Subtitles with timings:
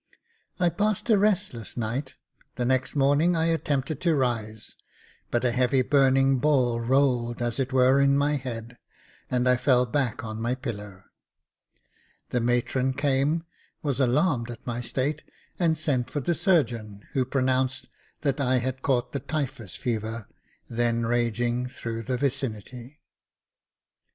[0.59, 2.15] I passed a restless night;
[2.55, 4.75] the next morning I attempted to rise,
[5.29, 8.79] but a heavy burning ball rolled as it were in my head,
[9.29, 11.03] and I fell back on my pillow.
[12.31, 13.45] The matron came,
[13.83, 15.23] was alarmed at my state,
[15.59, 17.87] and sent for the surgeon, who pronounced
[18.21, 20.27] that I had caught the typhus fever,
[20.67, 23.01] then raging through the vicinity.